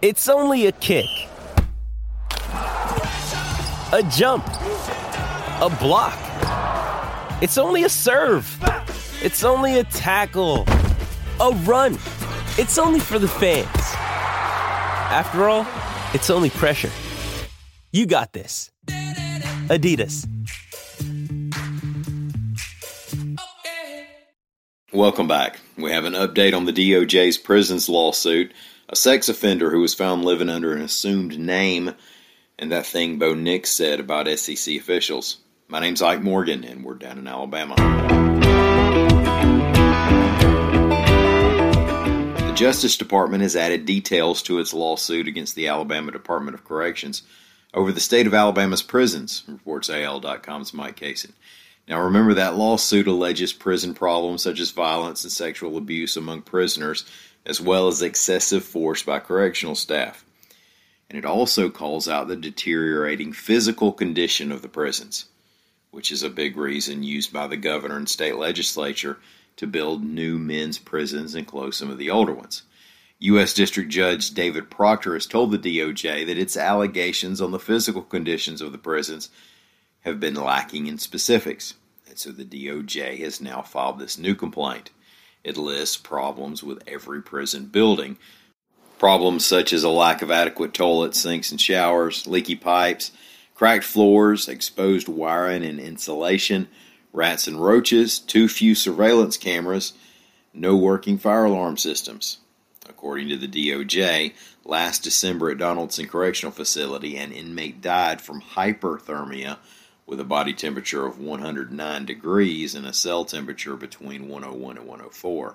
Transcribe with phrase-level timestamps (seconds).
[0.00, 1.08] It's only a kick,
[2.52, 6.16] a jump, a block.
[7.42, 8.46] It's only a serve.
[9.20, 10.66] It's only a tackle,
[11.40, 11.94] a run.
[12.58, 13.66] It's only for the fans.
[15.10, 15.66] After all,
[16.14, 16.92] it's only pressure.
[17.90, 18.70] You got this.
[19.66, 20.28] Adidas.
[24.92, 25.58] Welcome back.
[25.76, 28.52] We have an update on the DOJ's prisons lawsuit.
[28.90, 31.92] A sex offender who was found living under an assumed name,
[32.58, 35.36] and that thing Bo Nix said about SEC officials.
[35.68, 37.74] My name's Ike Morgan, and we're down in Alabama.
[42.38, 47.24] The Justice Department has added details to its lawsuit against the Alabama Department of Corrections
[47.74, 51.32] over the state of Alabama's prisons, reports AL.com's Mike Cason.
[51.86, 57.04] Now, remember that lawsuit alleges prison problems such as violence and sexual abuse among prisoners,
[57.48, 60.24] as well as excessive force by correctional staff.
[61.08, 65.24] And it also calls out the deteriorating physical condition of the prisons,
[65.90, 69.18] which is a big reason used by the governor and state legislature
[69.56, 72.62] to build new men's prisons and close some of the older ones.
[73.20, 73.54] U.S.
[73.54, 78.60] District Judge David Proctor has told the DOJ that its allegations on the physical conditions
[78.60, 79.30] of the prisons
[80.02, 81.74] have been lacking in specifics.
[82.06, 84.90] And so the DOJ has now filed this new complaint.
[85.44, 88.18] It lists problems with every prison building.
[88.98, 93.12] Problems such as a lack of adequate toilets, sinks, and showers, leaky pipes,
[93.54, 96.68] cracked floors, exposed wiring and insulation,
[97.12, 99.92] rats and roaches, too few surveillance cameras,
[100.52, 102.38] no working fire alarm systems.
[102.88, 104.32] According to the DOJ,
[104.64, 109.58] last December at Donaldson Correctional Facility, an inmate died from hyperthermia
[110.08, 115.54] with a body temperature of 109 degrees and a cell temperature between 101 and 104.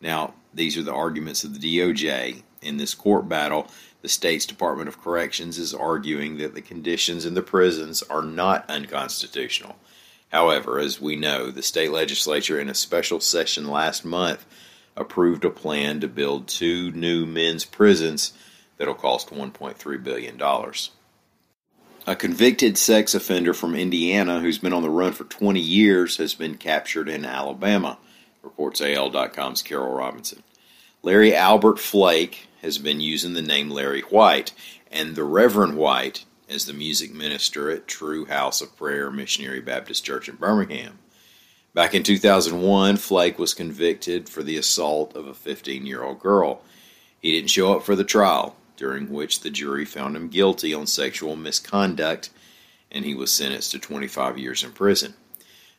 [0.00, 2.42] Now, these are the arguments of the DOJ.
[2.60, 3.68] In this court battle,
[4.02, 8.68] the state's Department of Corrections is arguing that the conditions in the prisons are not
[8.68, 9.76] unconstitutional.
[10.32, 14.44] However, as we know, the state legislature in a special session last month
[14.96, 18.32] approved a plan to build two new men's prisons
[18.76, 20.36] that'll cost $1.3 billion.
[22.06, 26.34] A convicted sex offender from Indiana who's been on the run for 20 years has
[26.34, 27.96] been captured in Alabama,
[28.42, 30.42] reports AL.com's Carol Robinson.
[31.02, 34.52] Larry Albert Flake has been using the name Larry White
[34.92, 40.04] and the Reverend White as the music minister at True House of Prayer Missionary Baptist
[40.04, 40.98] Church in Birmingham.
[41.72, 46.60] Back in 2001, Flake was convicted for the assault of a 15 year old girl.
[47.18, 50.86] He didn't show up for the trial, during which the jury found him guilty on
[50.86, 52.30] sexual misconduct
[52.94, 55.14] and he was sentenced to 25 years in prison.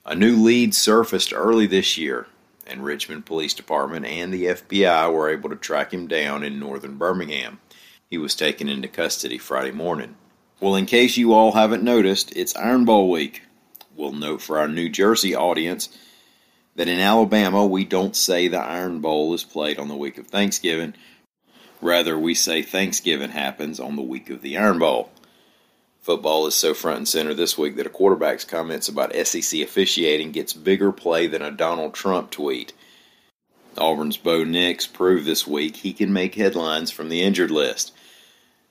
[0.05, 2.27] A new lead surfaced early this year,
[2.67, 6.97] and Richmond Police Department and the FBI were able to track him down in northern
[6.97, 7.59] Birmingham.
[8.09, 10.15] He was taken into custody Friday morning.
[10.59, 13.43] Well, in case you all haven't noticed, it's Iron Bowl week.
[13.95, 15.89] We'll note for our New Jersey audience
[16.75, 20.27] that in Alabama we don't say the Iron Bowl is played on the week of
[20.27, 20.93] Thanksgiving.
[21.85, 25.11] Rather, we say Thanksgiving happens on the week of the Iron Bowl.
[26.01, 30.31] Football is so front and center this week that a quarterback's comments about SEC officiating
[30.31, 32.73] gets bigger play than a Donald Trump tweet.
[33.77, 37.93] Auburn's Bo Nix proved this week he can make headlines from the injured list.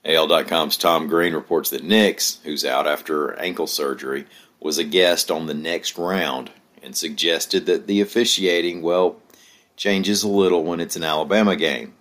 [0.03, 4.25] AL.com's Tom Green reports that Nix, who's out after ankle surgery,
[4.59, 6.51] was a guest on the next round
[6.83, 9.15] and suggested that the officiating, well,
[9.77, 11.94] changes a little when it's an Alabama game.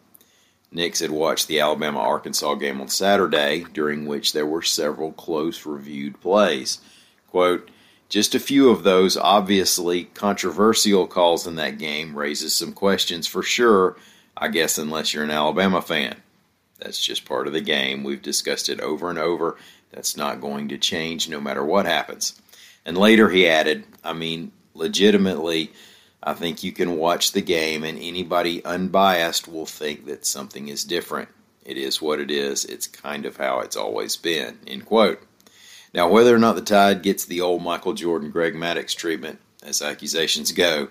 [0.75, 5.65] Nix had watched the Alabama Arkansas game on Saturday, during which there were several close
[5.65, 6.81] reviewed plays.
[7.29, 7.71] Quote,
[8.09, 13.43] just a few of those obviously controversial calls in that game raises some questions for
[13.43, 13.97] sure,
[14.37, 16.17] I guess, unless you're an Alabama fan.
[16.79, 18.05] That's just part of the game.
[18.05, 19.57] We've discussed it over and over.
[19.91, 22.41] That's not going to change no matter what happens.
[22.85, 25.73] And later he added, I mean, legitimately,
[26.27, 30.83] I think you can watch the game and anybody unbiased will think that something is
[30.83, 31.29] different.
[31.67, 32.65] It is what it is.
[32.65, 34.59] It's kind of how it's always been.
[34.67, 35.23] End quote.
[35.93, 39.83] Now, whether or not the Tide gets the old Michael Jordan, Greg Maddux treatment, as
[39.83, 40.89] accusations go,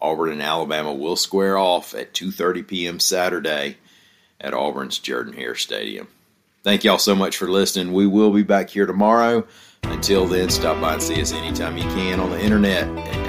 [0.00, 2.98] Auburn and Alabama will square off at 2:30 p.m.
[2.98, 3.76] Saturday
[4.40, 6.08] at Auburn's Jordan Hare Stadium.
[6.64, 7.92] Thank y'all so much for listening.
[7.92, 9.46] We will be back here tomorrow.
[9.84, 13.21] Until then, stop by and see us anytime you can on the internet.